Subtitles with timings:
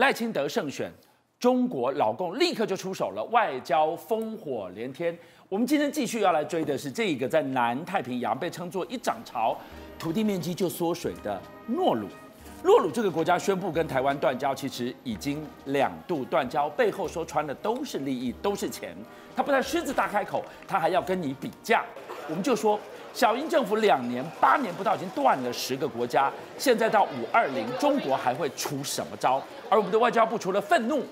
[0.00, 0.90] 赖清德胜选，
[1.38, 5.14] 中国老共立刻就出手了，外交烽火连天。
[5.46, 9.54] 我们今天继续要来追的是这个在南太平洋被称作一涨潮，
[9.98, 12.06] 土地面积就缩水的诺鲁。
[12.64, 18.96] 诺鲁这个国家宣布跟台湾断交，其实已经两度断交，背后说穿的都是利益，都是钱。
[19.36, 21.84] 他不但狮子大开口，他还要跟你比价。
[22.26, 22.80] 我们就说，
[23.12, 29.42] 小英政府两年八年不到，已经断了十个国家，现在到五二零，中国还会出什么招？
[29.68, 31.02] 而我们的外交部除了愤怒，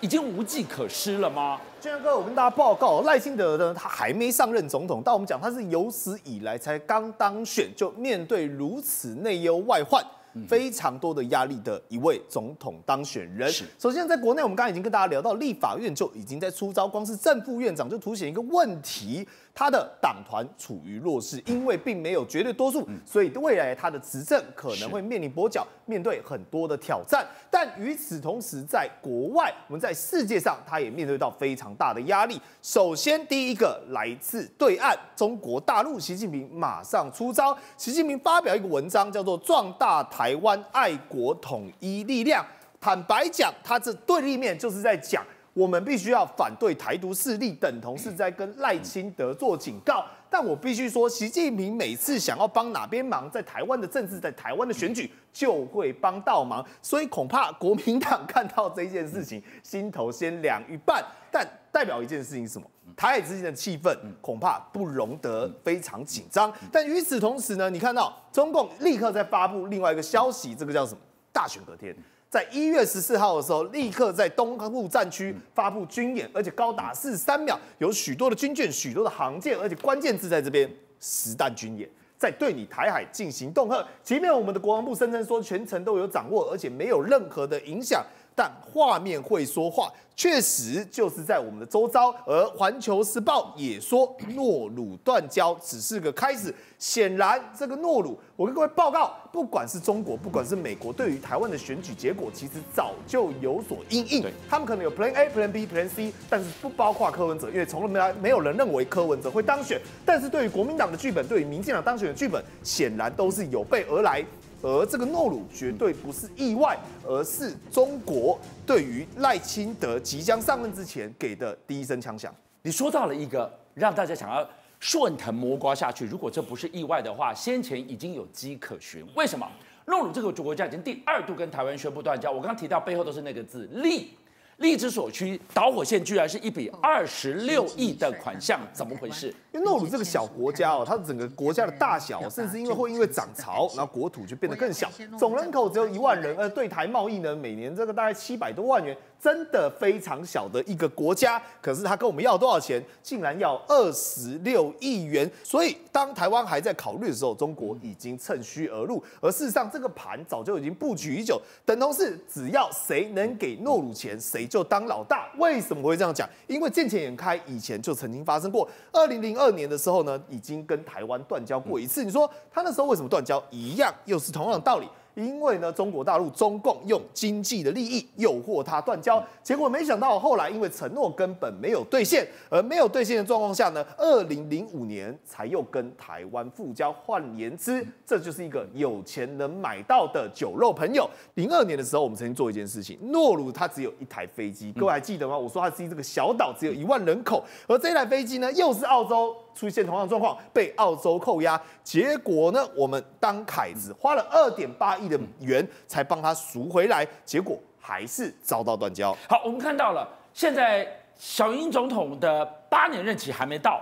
[0.00, 1.58] 已经无计可施了吗？
[1.80, 10.04] 俊哥，我跟大家报告，赖清德呢，他还没上任总统，但我们讲他是有史以来才刚当选，就面对如此内忧外患。
[10.48, 13.50] 非常多的压力的一位总统当选人。
[13.78, 19.26] 首先在国内，我们刚刚已经跟大家聊到，立法院就已经在出招，光是正副院长就凸显一个问题。
[19.58, 27.26] 他的党团处于弱势，因为并没有绝对多数，所以未来他的执政可能会面临跛脚，面对很多的挑战。
[27.50, 32.38] 但与此同时，在国外，我们在世界上，他也面对到非常大的压力。
[32.60, 37.56] 首先，第一个来自对岸中国大陆，习近平马上出招。
[37.78, 42.44] 习近平发表一个文章，叫做《壮大台台湾爱国统一力量》。
[42.80, 45.24] 坦白讲，他这对立面就是在讲。
[45.56, 50.04] 我们必须要反对台独势力，等同是在跟赖清德做警告。
[50.28, 56.62] 但我必须说，习近平每次想要帮哪边忙，在台湾的政治，在台湾的选举，就会帮倒忙。
[56.82, 61.02] 所以恐怕国民党看到这件事情，心头先凉一半。
[61.32, 62.66] 但代表一件事情是什么？
[62.94, 66.52] 台海之间的气氛恐怕不容得非常紧张。
[66.70, 71.00] 但与此同时呢，你看到中共立刻在发布另外一个消息，这个叫什么？
[71.32, 71.96] 大选隔天。
[72.28, 80.68] 在一月十四号的时候，立刻在东部战区发布军演，而且高达四十三秒，有许多的军舰、许多的航舰，而且关键字在这边
[81.00, 81.88] 实弹军演，
[82.18, 83.86] 在对你台海进行恫吓。
[84.02, 88.04] 即便我们的国防部声称说全程都有掌握，而且没有任何的影响，
[88.36, 89.90] 但画面会说话。
[90.14, 96.54] 确实就是在我们的周遭，而《环球时报》也说诺鲁断交只是个开始。
[96.78, 104.24] 显然，这个诺鲁，我跟各位报告，不管是中国，不管是美国，对于台湾的选举结果，其实早就有所阴应。
[104.48, 109.78] 他们可能有 Plan A、Plan B、Plan C，但是不包括柯文哲，因为从来没来没有人认为柯文哲会当选。
[110.06, 114.24] 但是对于国民党的剧本，对于民进党当选的剧本，显然都是有备而来。
[114.62, 122.34] 而这个诺鲁绝对不是意外，而是中国对于赖清德即将上任之前给的第一声枪响。
[122.62, 124.48] 你说到了一个让大家想要
[124.80, 126.04] 顺藤摸瓜下去。
[126.06, 129.04] 如果这不是意外的话，先前已经有迹可循。
[129.14, 129.46] 为什么？
[129.86, 132.30] 诺鲁这个国家已经第二度跟台湾宣布断交。
[132.30, 134.10] 我刚刚提到背后都是那个字“利”。
[134.58, 139.28] 利之所趋，导火线居然是一笔二十六亿的款项，怎么回事？
[139.52, 148.96] 因为诺鲁这个小国家哦，它整个国家的大小，甚至因为会因为涨潮，然后国土就变得更小，总人口只有一万人，而对台贸易呢，每年这个大概七百多万元。
[149.20, 152.82] 真的非常小的一个国家，可是他跟我们要多少钱？
[153.02, 155.28] 竟然要二十六亿元。
[155.42, 159.02] 所以当台湾还在考虑的时候，中国已经趁虚而入。
[159.20, 165.30] 而事实上，这个盘早就已经布局已久，等同是只要谁能给诺鲁钱，谁就当老大。
[165.38, 166.28] 为什么会这样讲？
[166.46, 168.68] 因为见钱眼开，以前就曾经发生过。
[168.92, 172.04] 二零零二年的时候呢，已经跟台湾断交过一次。
[172.04, 173.42] 你说他那时候为什么断交？
[173.50, 174.88] 一样又是同样的道理。
[175.16, 186.92] 因为呢，中国大陆中共用经济的利益诱惑他断交，结果没想到后来因为承诺根本没有兑现，而没有兑现的状况下呢，二零零五年才又跟台湾复交。
[186.92, 191.08] 换言之，这就是一个有钱能买到的酒肉朋友。
[191.34, 195.38] 零二年的时候，我们曾经做一件事情，诺鲁它只有一台飞机，各位还记得吗？
[195.38, 199.34] 我说它是这个小岛，只有一万人口，而这台飞机呢，又是澳洲。
[199.56, 209.16] 出现同样的状况，被澳洲扣押，结果呢，我们当凯子花了二点八亿的元才帮他赎回来，结果还是遭到断交。
[209.28, 210.86] 好，我们看到了，现在
[211.16, 213.80] 小英总统的八年任期还没到，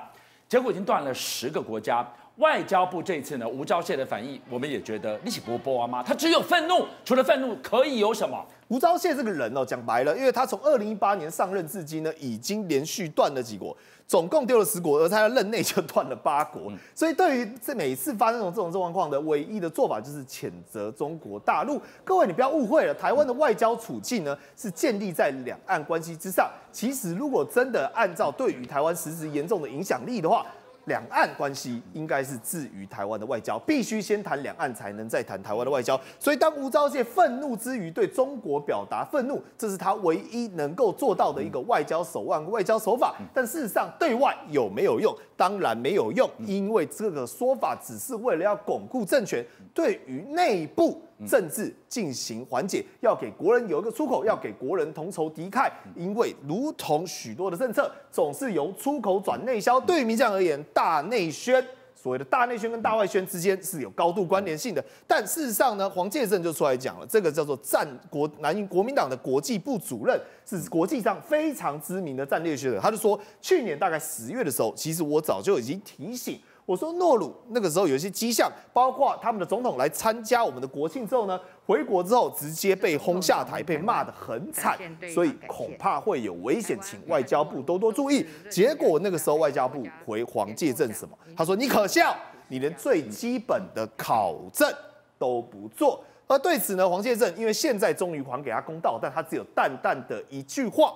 [0.48, 2.06] 结果已经断了十个国家。
[2.38, 6.02] 外交部这次呢，吴钊燮的反应，我们也觉得你是波波啊吗？
[6.04, 8.44] 他只有愤怒，除了愤怒可以有什么？
[8.68, 13.76] 吴钊燮这个人哦，讲白了，因为他从二零一八年上任至今呢，已经连续断了几国。
[14.06, 21.80] 总共丢了十国，而他的任内就断了八国，所以对于这每次发生这种这种状况的唯一的做法就是谴责中国大陆。
[22.04, 26.50] 各位，你不要误会了，台湾的外交处境呢是建立在两岸关系之上。
[26.70, 30.44] 其实，如果真的按照对于台湾实质严重的影响力的话，
[30.86, 36.00] 两岸关系应该是置于台湾的外交，必须先谈两岸，才能再谈台湾的外交。
[36.18, 43.14] 所以，当吴钊燮愤怒之余对中国表达愤怒，这是他唯一能够做到的一个外交手腕、外交手法。
[43.32, 45.14] 但事实上，对外有没有用？
[45.36, 49.44] 当然没有用，因为这个说法只是为了要巩固政权。
[49.72, 55.70] 对于内部，政治进行缓解，要给国人有一个出口，要给国人同仇敌忾。
[55.94, 61.64] 因为如同许多的政策总是由出口转内销，对于民进而言，大内宣。
[61.96, 76.38] 所谓的大内宣跟大外宣之间是有高度关联性的，但事实上呢，黄介正就出来讲了，这个叫做战国南国民党的国际部主任，是国际上非常知名的战略学者，他就说，去年大概十月的时候，其实我早就已经提醒。
[76.66, 84.78] 我说诺鲁那个时候有一些迹象，包括他们的总统来参加我们的国庆之后呢，回国之后直接被轰下台，被骂得很惨，
[85.12, 88.26] 所以恐怕会有危险，请外交部多多注意。
[88.50, 91.16] 结果那个时候外交部回黄介正什么？
[91.36, 92.16] 他说你可笑，
[92.48, 94.72] 你连最基本的考证
[95.18, 96.02] 都不做。
[96.26, 100.94] 而对此呢，黄介正因为现在终于还给他公道，但他只有淡淡的一句话，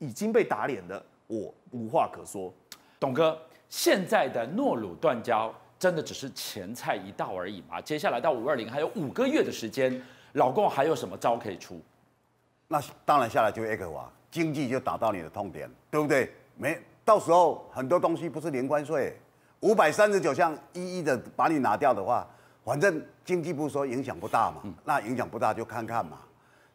[0.00, 2.52] 已经被打脸了，我无话可说。
[2.98, 3.38] 董哥。
[3.76, 7.80] 现在的诺鲁断交真的只是前菜一道而已吗？
[7.80, 10.00] 接下来到五二零还有五个月的时间，
[10.34, 11.82] 老共还有什么招可以出？
[12.68, 16.32] 那当然下来就一个话，经济就打到你的痛点，对不对？
[16.56, 19.12] 没到时候很多东西不是零关税，
[19.58, 22.24] 五百三十九项一一的把你拿掉的话，
[22.64, 26.18] 反正经济部说影响不大嘛，那影响不大就看看嘛。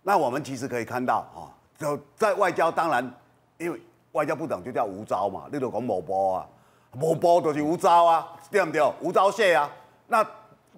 [0.04, 1.48] 那我们其实可以看到啊，
[1.78, 3.10] 就在外交，当然
[3.58, 3.80] 因为
[4.12, 6.50] 外交部长就叫吴钊嘛，例如讲某波啊。
[6.94, 8.82] 无波就是无招啊，对不对？
[9.02, 9.70] 无招谢啊。
[10.08, 10.26] 那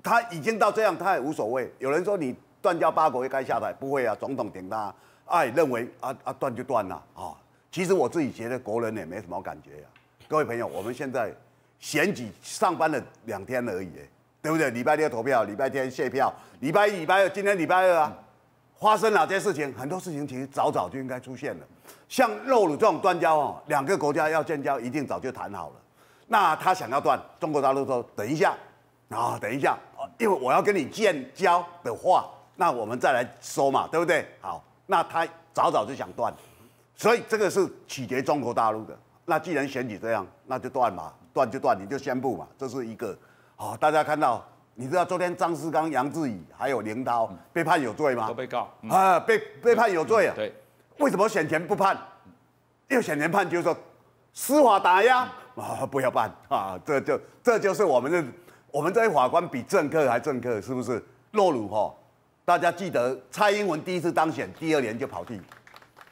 [0.04, 1.72] 他已经到这样，他也无所谓。
[1.80, 4.16] 有人说你断交八国会该下台，不会啊。
[4.20, 4.94] 总统顶他，
[5.26, 7.32] 哎，认为啊啊断就断了啊、
[7.72, 10.28] 其实我自己觉得国人也没什么感觉呀、啊。
[10.28, 11.34] 各位朋友，我们现在
[11.80, 13.90] 选举上班了两天而已，
[14.42, 14.70] 对不对？
[14.72, 18.14] 礼拜六投票，礼拜天谢票，礼拜一、礼拜二，今天礼拜二啊，
[18.80, 19.74] 发生哪些事情？
[19.74, 21.66] 很多事情其实早早就应该出现了。
[22.10, 25.76] 像肉鲁这种断交哦，两个国家要建交，一定早就谈好了。
[26.32, 28.56] 那他想要断，中国大陆说等一下，
[29.10, 29.78] 啊，等一下，
[30.18, 32.26] 因为我要跟你建交的话，
[32.56, 34.26] 那我们再来说嘛，对不对？
[34.40, 36.34] 好，那他早早就想断，
[36.96, 38.98] 所以这个是取决中国大陆的。
[39.26, 43.14] 那既然选举这样，那就断嘛，断就断，你就宣布嘛，这是一个。
[43.58, 44.42] 好，大家看到，
[44.76, 48.26] 你知道昨天张世刚、杨志宇还有林涛被判有罪吗？
[48.30, 50.34] 都被告啊，被被判有罪啊。
[50.34, 50.56] 对，
[51.00, 51.98] 为什么选前不判？
[52.88, 53.76] 因为选前判就是说
[54.32, 55.30] 司法打压。
[55.56, 56.80] 啊，不要办啊！
[56.86, 58.24] 这就这就是我们的，
[58.72, 61.04] 我们这些法官比政客还政客，是不是？
[61.32, 61.94] 诺鲁哈，
[62.46, 65.40] 大家记得蔡英文第一次当选，第二年就跑去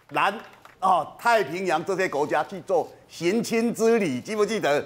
[0.09, 0.33] 南
[0.79, 4.85] 啊太平洋这些国家去做行亲之礼，记不记得？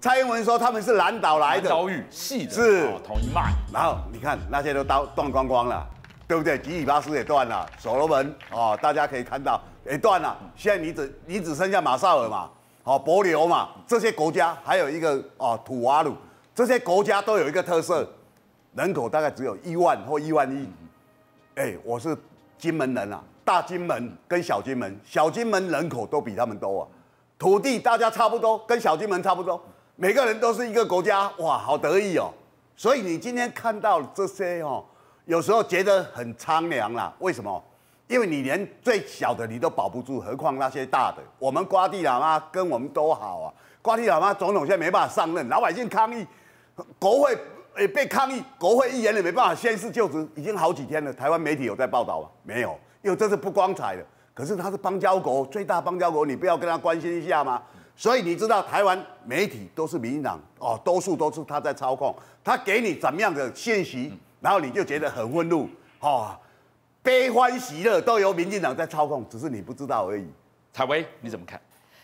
[0.00, 3.52] 蔡英文说他们是南岛来的，岛屿系的，是同一脉。
[3.72, 5.86] 然后你看那些都刀断光光了，
[6.26, 6.58] 对不对？
[6.58, 10.36] 吉里巴斯也断了，所罗门啊，大家可以看到也断了。
[10.56, 12.50] 现在你只你只剩下马绍尔嘛。
[12.84, 16.16] 好，帛琉嘛，这些国家还有一个哦，土瓦鲁，
[16.52, 18.04] 这些国家都有一个特色，
[18.74, 20.68] 人口大概只有一万或一万一。
[21.54, 22.16] 哎，我是
[22.58, 26.88] 金门人啊，大金门跟小金门，小金门人口都比他们多啊，
[27.38, 29.62] 土地大家差不多，跟小金门差不多，
[29.94, 32.32] 每个人都是一个国家，哇，好得意哦。
[32.74, 34.84] 所以你今天看到这些哦，
[35.26, 37.62] 有时候觉得很苍凉啦，为什么？
[38.12, 41.22] 因为你连最小的你都保不住，何况那些大的？
[41.38, 43.48] 我们瓜地喇嘛跟我们都好啊。
[43.80, 46.26] 瓜地喇嘛总统现在没办法上任，老百姓抗议，
[46.98, 47.34] 国会
[47.78, 51.10] 也被抗议，国会议员也没办法宣誓就职，已经好几天了。
[51.10, 52.28] 台湾媒体有在报道吗？
[52.42, 54.04] 没有，因为这是不光彩的。
[54.34, 57.62] 可是他是邦交国，最大邦交国，你不要跟他关心一下吗？
[57.96, 62.14] 所以你知道台湾媒体都是民进党哦，多数都是他在操控，
[62.44, 65.66] 他给你怎么样的信息，然后你就觉得很愤怒
[66.00, 66.36] 哦。
[67.02, 70.26] 悲欢喜乐都由民进党在操控，只是你不知道而已。
[70.72, 71.60] 采薇，你怎么看？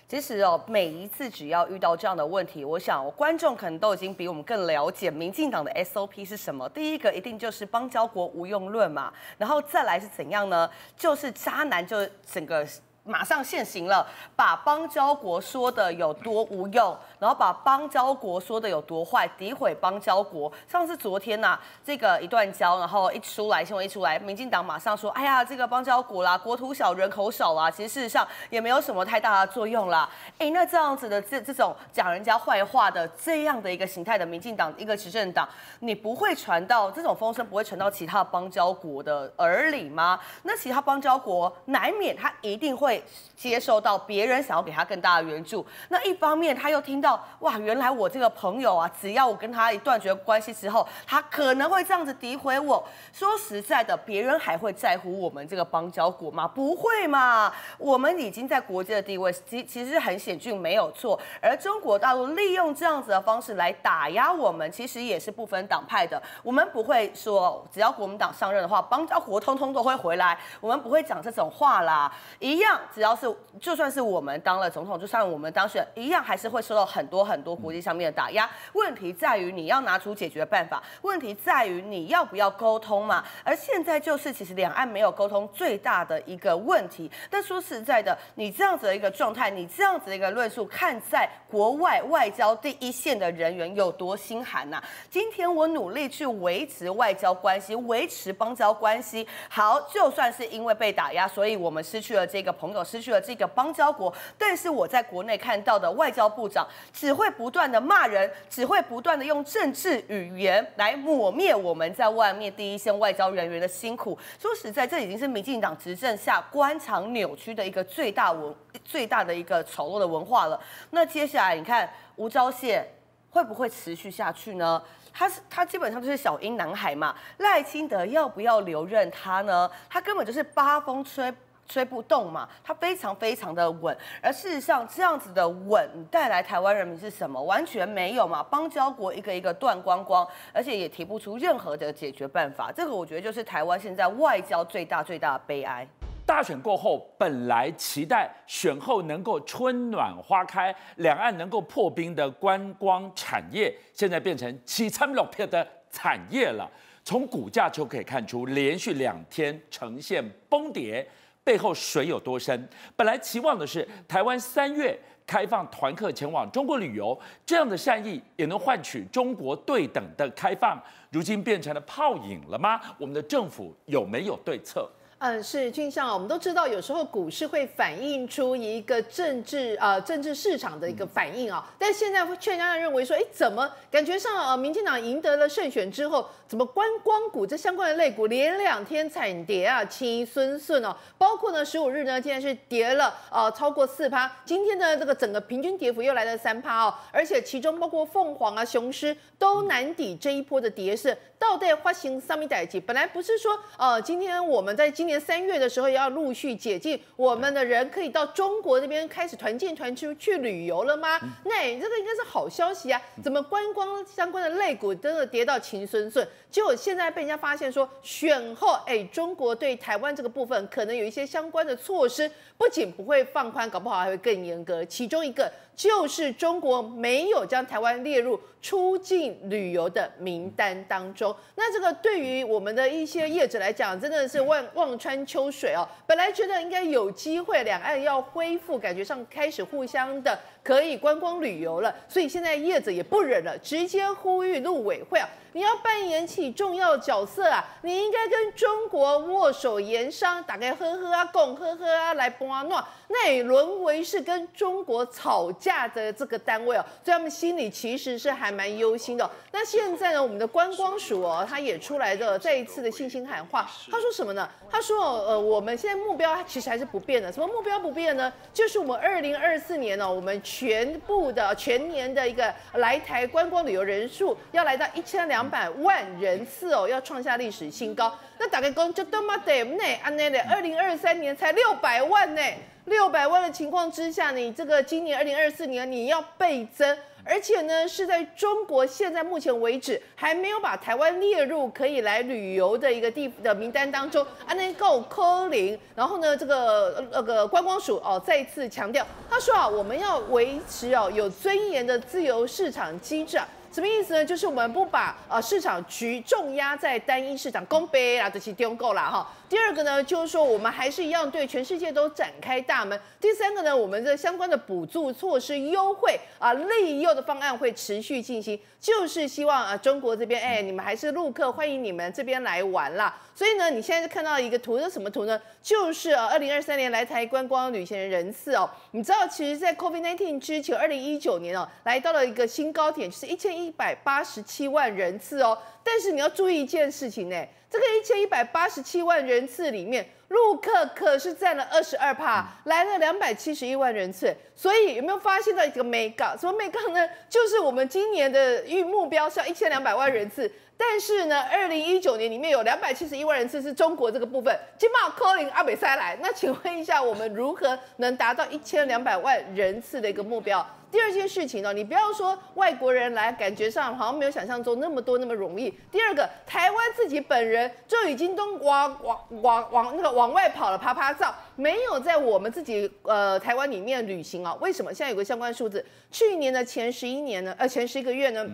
[0.08, 6.68] 其实哦，每一次只要遇到这样的问题，我想观众可能都已经比我们更了解民进党的 SOP 是什么。
[6.70, 10.68] 第一个一定就是邦交国无用论嘛，然后再来是怎样呢？
[10.96, 12.66] 就是渣男就整个。
[13.04, 20.50] 马上现行了，把邦交国说的有多无用，然后把邦交国说的有多坏，诋毁邦交国。
[20.66, 30.08] 上次昨天呐、啊，这个一断交，然后一出来新闻一出来，民进党马上说，哎呀，这个邦交国啦，国土小人口少啦，其实事实上也没有什么太大的作用啦。
[30.38, 35.48] 哎，那这样子的这这种讲人家坏话的这样的一个形态的民进党一个执政党，
[35.80, 40.18] 你不会传到这种风声不会传到其他邦交国的耳里吗？
[40.42, 43.02] 那其他邦交国难免他一定会。
[43.38, 47.07] 接受到别人想要给他更大的援助，那一方面他又听到。
[47.08, 52.86] 到哇，原来我这个朋友啊，只要我跟他一断绝关系之后，他可能会这样子诋毁我。
[53.14, 56.46] 说实在的，别人还会在乎我们这个邦交国吗？
[56.46, 61.18] 不会嘛，我们已经在国际的地位其其实很险峻，没有错。
[61.40, 66.22] 而中国大陆利用这样子的方式来打压我们，其实也是不分党派的。
[66.42, 70.38] 我们不会说，只要国民党上任的话，邦交国通通都会回来。
[70.60, 72.12] 我们不会讲这种话啦。
[72.38, 78.48] 一样，只要是就算是我们当了总统，就算我们当选，一样还是会受到很多很多国际上面的打压。
[78.72, 83.24] 问题在于你要拿出解决办法，问题在于你要不要沟通嘛。
[83.44, 87.10] 而现在就是其实两岸没有沟通最大的一个问题。
[87.30, 94.84] 但说实在的，你这样子的一个状态，你这样子的一个论述，看在国外外交第一线的人员有多心寒呐、啊？
[95.10, 104.12] 今天我努力去维持外交关系，维持邦交关系，好，就算是因为被打压，所以我们失去了这个朋友，失去了这个邦交国。
[104.36, 114.18] 但是我在国内看到的外交部长只会不断的骂人，只会不断的用政治语言来抹灭我们在外面第一线外交人员的辛苦。
[114.38, 118.54] 说实在，这已经是民进党执政下官场扭曲的一个最大文
[118.84, 120.60] 最大的一个丑陋的文化了。
[120.90, 122.82] 那接下来你看吴钊燮
[123.30, 124.82] 会不会持续下去呢？
[125.12, 129.68] 他是他基本上就是小英男孩嘛，赖清德要不要留任他呢？
[129.90, 131.32] 他根本就是八风吹
[131.68, 133.96] 吹不动嘛，它非常非常的稳。
[134.22, 137.40] 而事实上，这样子的稳带来台湾人民是什么？
[137.42, 142.72] 完全没有嘛，邦交国一个一个断光光，而且也提不出任何的解决办法。
[142.72, 145.86] 这个我觉得就是台湾现在外交最大最大的悲哀。
[146.24, 156.70] 大选过后，本来期待选后能够春暖花开，两岸能够破冰的观光产业，现在变成凄惨落魄的产业了。
[157.02, 161.08] 从股价就可以看出，连续两天呈现崩跌，
[161.48, 162.68] 背后水有多深。
[162.94, 170.78] 本来期望的是台湾三月开放团客前往中国旅游，这样的善意也能换取中国对等的开放，
[171.10, 172.78] 如今变成了泡影了吗？
[172.98, 174.86] 我们的政府有没有对策？
[175.20, 181.68] 嗯，是俊相，我们都知道，有时候股市会反映出一个政治呃政治市场的一个反应啊。
[181.76, 201.18] 但现在却让人认为说，哎，怎么感觉上呃民进党赢得了胜选之后，怎么观光股这相关的类股连两天惨跌啊，轻孙顺哦，包括呢十五日呢，竟然是跌了呃超过四趴，今天呢这个整个平均跌幅又来了三趴哦，而且其中包括凤凰啊、雄狮都难抵这一波的跌势。
[201.40, 202.80] 到底发生什么代志？
[202.80, 211.18] 本来不是说呃今天我们在今年三月的时候要陆续解禁，我们的人可以到中国那边开始团建团出去旅游了吗？
[211.44, 213.02] 那这个应该是好消息啊！
[213.20, 216.24] 怎么观光相关的类股真的跌到情孙顺？
[216.50, 224.84] 结果现在被人家发现说，选后哎，中国对台湾这个部分可能有一些相关的措施，不仅不会放宽，搞不好还会更严格。
[224.84, 225.50] 其中一个。
[225.78, 235.86] 就是中国没有将台湾列入出境旅游的名单当中，那这个对于我们的一些业者来讲，真的是望望穿秋水哦。
[236.04, 245.28] 本来觉得应该有机会，两岸要恢复，感觉上开始互相的可以观光旅游了，所以现在业者也不忍了，直接呼吁陆委会啊。
[245.52, 247.64] 你要扮演起重要角色啊！
[247.82, 259.30] 你应该跟中国握手言商，大概呵呵啊，共呵呵啊，来帮啊弄，那也沦为是跟中国吵架的这个单位哦，所以他们心里其实是还蛮忧心的哦。
[259.50, 264.48] 那现在呢，我们的观光署哦，他也出来的再一次的信心喊话，他说什么呢？
[264.70, 268.32] 他说呃，我们现在目标其实还是不变的，什么目标不变呢？
[268.54, 275.48] 就是我们二零二四年呢，我们全部的全年的一个来台观光旅游人数要来到一千两。
[275.48, 278.14] 百万人次哦，要创下历史新高。
[278.38, 279.82] 那打开工就多么的呢？
[280.02, 282.42] 安内的二零二三年才六百万呢，
[282.88, 294.26] 六百万的情况之下，你这个今年二零二四年你要倍增，而且呢是在中国现在目前为止还没有把台湾列入可以来旅游的一个地的名单当中。
[294.46, 303.38] 安内够科林，然后呢这个那个观光署哦再次强调，他说啊我们要维持哦有尊严的自由市场机制。
[303.70, 304.24] 什么意思呢？
[304.24, 309.30] 就是我们不把呃市场局重压在单一市场，公杯啦，这些丢够了哈。
[309.48, 313.00] 第二个呢，就是说我们还是一样对全世界都展开大门。
[313.18, 323.18] 第三个呢，我们的相关的补助措施优惠啊，利诱的方案会持续进行，就是希望啊中国这边哎，你们还是陆客，欢迎你们这边来玩啦。
[323.34, 325.40] 所以呢，你现在看到一个图是什么图呢？
[325.62, 335.56] 就是啊，二零二三年来台观光旅行的人次哦，你知道其实，在 COVID-19 之前，二零一九年哦，来到了一个新高点，就是一千一百八十七万人次哦。
[335.82, 337.46] 但是你要注意一件事情呢。
[337.70, 344.34] 这个一千一百八十七万人次里面，陆客可是占了二十二趴，来了两百七十一万人次。
[344.54, 346.36] 所以有没有发现到一个眉角？
[346.36, 347.08] 什么眉角呢？
[347.28, 350.50] 就是我们今年的预目标是要一千两百万人次。
[350.80, 356.16] 但是呢，二零一九年里面有两百七十一万人次是中国这个部分，金茂、科林、阿北塞来。
[356.22, 360.64] 那请问一下，我们如何能达到一千两百万人次的一个目标？
[360.90, 365.68] 第二件事情呢，你不要说外国人来，感觉上好像没有想象中那么多那么容易。
[365.90, 374.56] 第二个，台湾自己本人就已经都往往往往那个往外跑了，趴趴走，没有在我们自己呃台湾里面旅行啊？
[374.60, 374.94] 为什么？
[374.94, 378.46] 现在有个相关数字，去年的前十一年呢，呃前十一个月呢？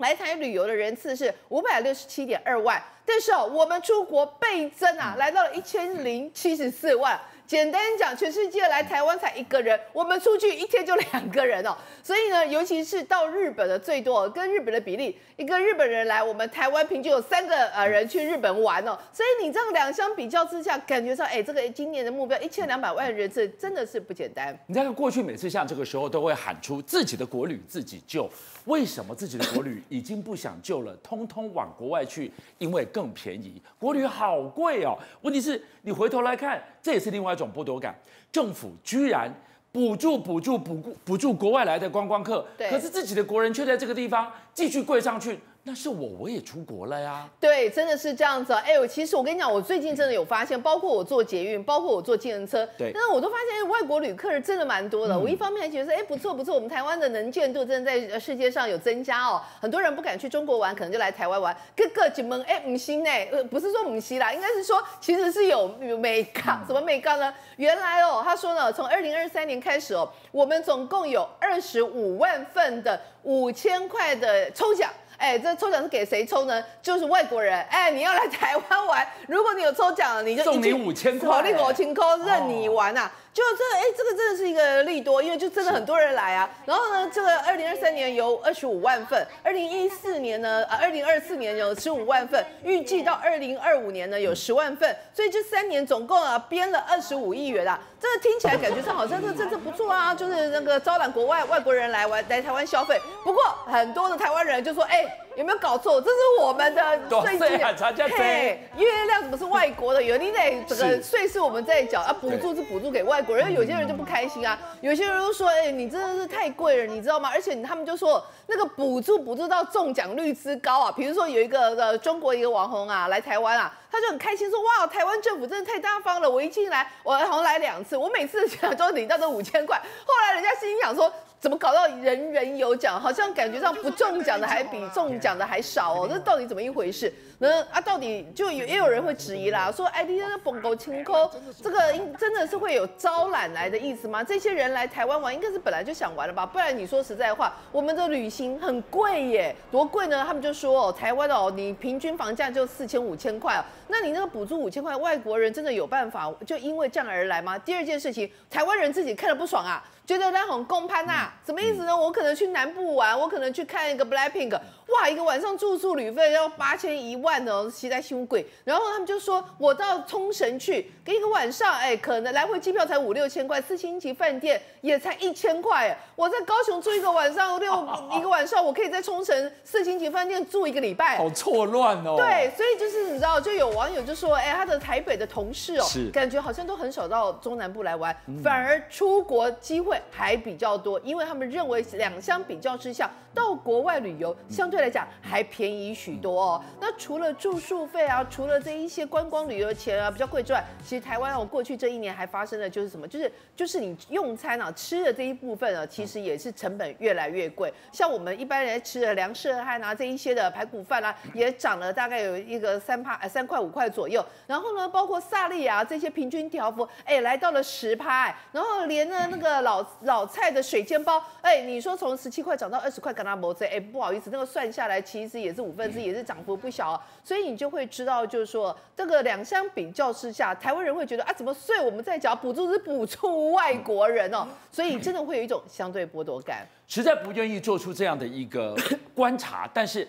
[0.00, 7.20] 来台旅游的人次是五百六十七点二万，但是哦，我们出国倍增啊，来到了一千零七十四万。
[7.50, 11.76] 简单讲，全世界来台湾才一个人，我们出去一天就两个人哦。
[12.00, 18.96] 所以呢，尤其是到日本的最多，跟日本的比例，一个日本人来，我们台湾平均有三个呃人去日本玩哦。
[19.12, 24.56] 所以你这样两相比较之下，感觉上，哎，这个今年的目标一千两百万人次真的是不简单。
[24.68, 28.30] 你再看过去每次像这个时候都会喊出自己的国旅自己救，
[28.66, 32.30] 为什么自己的国旅已经不想救了，通通往国外去？
[32.58, 34.96] 因为更便宜，国旅好贵哦。
[35.22, 37.94] 问题是你回头来看，这也是另外一种剥夺感，
[38.32, 39.32] 政府居然
[39.72, 45.38] 补助、补助、补助、补助国外来的观光客，可是自己的国人却在这个地方继续跪上去。
[45.62, 47.28] 那是我，我也出国了呀。
[47.38, 48.54] 对，真的是这样子。
[48.54, 55.14] 哎，我其实我跟你讲，我最近真的有发现，包括我坐捷运，包括我坐计程车，对，但是我都发现外国旅客是真的蛮多的。
[55.14, 59.40] 嗯、我一方面还觉得说，哎，不错不错，我们台湾的能见度真的在世界上有增加哦。
[59.60, 61.54] 很多人不敢去中国玩，可能就来台湾玩。
[61.76, 63.10] 各个几门哎，五星呢？
[63.30, 67.32] 呃，不是说五星啦，应该是说其实是有有美港，什么美港呢？
[67.56, 74.90] 原来哦，他说呢，从二零二三年开始哦，我们总共有二十五万份的五千块的抽奖。
[75.20, 76.64] 哎，这抽奖是给谁抽呢？
[76.82, 77.60] 就是外国人。
[77.70, 83.12] 哎，你要来台湾玩，如果你有抽奖，你就送你五千块，火力五千块任你玩呐、啊。
[83.32, 86.50] 就这，哎，这个真的是一个利多，因为就真的很多人来啊。
[86.66, 97.78] 然后呢，这个二零二三年有二十五万份，二零一四年呢，啊，二零二四年有十五万份，预计到二零二五年呢有十万份，所以这三年总共啊编了二十五亿元啊。
[98.00, 103.00] 这听起来感觉上好像这这这不错啊，就是那个招揽国外外国人来玩来台湾消费。
[103.22, 105.04] 不过很多的台湾人就说，哎，
[105.36, 106.00] 有没有搞错？
[106.00, 110.02] 这是我们的税金，嘿，月亮怎么是外国的？
[110.02, 113.22] 有你得这个税是我们在缴啊，补助是补助给外。
[113.22, 117.30] 国人有些人就不开心啊，有些人都说，哎，你真的是太贵了，你知道吗？
[117.32, 129.78] 而且他们就说那个补助补助到中奖率之高啊，比如说有一个呃中国一个网红啊来台湾啊，他就很开心说，哇，台湾政府真的太大方了，我一进来我好像来两次，我每次想都领到这五千块。
[129.78, 131.10] 后来人家心想说。
[131.40, 133.00] 怎么搞到人人有奖？
[133.00, 137.10] 好像感觉上不中奖的还比中奖的还少哦，这到底怎么一回事？
[137.38, 141.30] 那啊，到底就有也有人会质疑啦，说哎，你那个蹦狗清空，
[141.62, 144.22] 这个应真的是会有招揽来的意思吗？
[144.22, 146.44] 这些人来台湾玩，应该是本来就想玩了吧？
[146.44, 150.22] 不然你说实在话，我们的旅行很贵耶，多贵呢？
[150.26, 157.58] 他们就说哦，台湾哦，你平均房价就四千五千块哦，那你那个补助五千块，外国人真的有办法就因为这样而来吗？
[157.58, 159.82] 第二件事情，台湾人自己看了不爽啊。
[160.10, 161.96] 觉得那很共攀呐，什么意思呢？
[161.96, 164.58] 我可能去南部玩，我可能去看一个 Blackpink，
[164.94, 168.46] 哇，一个晚上住宿旅费要八千一万哦，实在凶贵。
[168.64, 175.96] 然后他们就说，我到冲绳去，给一个晚上，哎，可能来回机票才五六千块，四星级饭店也才一千块。
[176.16, 182.16] 我在高雄住一个晚上六 一个晚上，我可以在冲绳四星级饭店住一个礼拜，好错乱哦。
[182.16, 190.00] 对，所以就是你知道，就有网友就说，哎，他的台北的同事哦，是感觉好像都很少到中南部来玩，反而出国机会。
[190.10, 196.64] 还比较多，因为他们认为两相比较之下，到国外旅游相对来讲还便宜许多哦。
[196.80, 203.06] 那除了住宿费啊，除了这一些观光旅游钱啊比较贵之外，其实台湾哦过去这一年还发生的就是什么？
[203.08, 207.72] 就是就是你用餐啊吃的这一部分啊，其实也是成本越来越贵。
[207.92, 214.24] 像我们一般人吃的粮食汉啊这一些的排骨饭啊，也涨了大概有一个三趴三块五块左右。
[214.46, 218.20] 然后呢，包括萨莉亚这些平均条幅，哎，来到了十趴。
[218.52, 227.06] 然后连呢那个老老菜的水煎包，哎，你说从十七块涨到二十块，跟他没这，哎，不好意思，那个算下来其实也是五分之一，也是涨幅不小啊。
[227.24, 236.66] 所以你就会知道，就是说这个两相比较之下，台湾人会觉得啊，怎么税我们在缴，补助是补助外国人哦，所以真的会有一种相对剥夺感。
[236.86, 238.76] 实在不愿意做出这样的一个
[239.14, 240.06] 观察，但是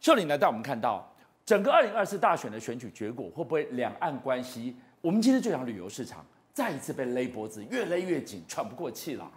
[0.00, 1.12] 秀玲呢带我们看到
[1.44, 4.76] 整个二零二四大选的选举结果，会不会两岸关系？
[5.00, 9.28] 我们今天就讲旅游市场再一次被勒脖子，越勒越紧，喘不过气了。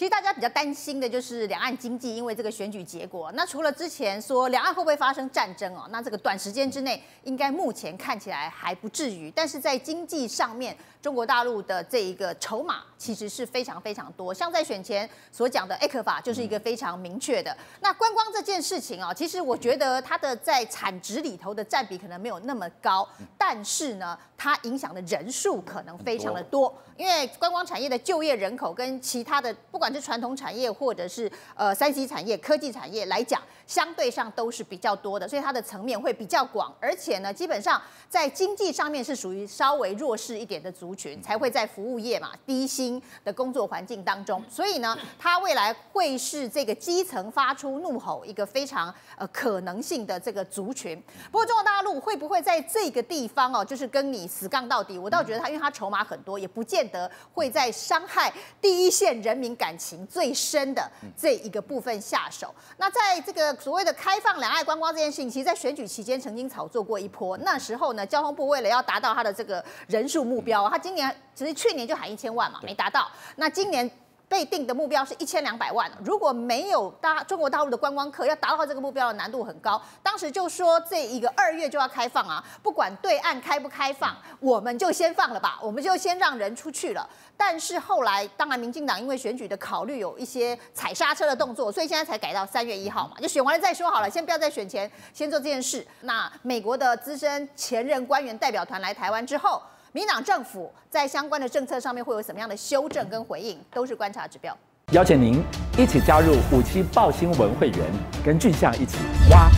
[0.00, 3.30] 其实大家比较担心的就是两岸经济，因为这个选举结果。
[3.34, 9.30] 那除了之前说两岸会不会发生战争哦，那这个短时间之内应该目前看起来还不至于。
[9.32, 14.32] 但是在经济上面，中国大陆的这一个筹码其实是非常非常多。
[14.32, 17.54] 像在选前所讲的 ECFA 就是一个非常明确的。
[17.80, 29.90] 那观光这件事情啊，其实我觉得它的在产值里头的占比可能没有那么高，但是呢，它影响的人数可能非常的多，因为观光产业的就业人口跟其他的不管。
[29.90, 51.00] 是传统产业或者是呃三 C 产业、科技产业来讲，相对上都是比较多的，所以它的层面会比较广，而且呢，基本上在经济上面是属于稍微弱势一点的族群，才会在服务业嘛低薪的工作环境当中，所以呢，他未来会是这个基层发出怒吼一个非常呃可能性的这个族群。
[51.30, 54.98] 不过中国大陆会不会在这个地方哦，就是跟你死杠到底？
[54.98, 62.54] 我倒觉得他，因为他筹码很多，也不见得会在伤害第一线人民感情最深的这一个部分下手。
[62.76, 67.36] 那在这个所谓的开放两岸观光这件事情，其实，在选举期间曾经炒作过一波。
[67.38, 73.06] 那时候呢，交通部为了要达到他的这个人数目标，他今年其实去年就喊一千万嘛，没达到。
[73.36, 73.88] 那今年。
[74.30, 79.82] 被定的目标是一千两百万，如果没有大中国大陆的观光客，要达到这个目标的难度很高。
[80.04, 87.04] 当时就说这一个二月就要开放啊，不管对岸开不开放，我们就先放了吧，我们就先让人出去了。
[87.36, 95.84] 但是后来，当然民进党因为选举的考虑有一些踩刹车的动作，所以现在才改到三月一号嘛，就选完了再说好了，先不要再选前先做这件事。
[96.02, 99.60] 那美国的资深前任官员代表团来台湾之后。
[99.92, 104.56] 民党政府在相关的政策上面会有什么样的修正跟回应，都是观察指标。
[104.92, 105.42] 邀请您
[105.76, 107.78] 一起加入五七报新闻会员，
[108.24, 108.98] 跟俊相一起
[109.30, 109.50] 挖。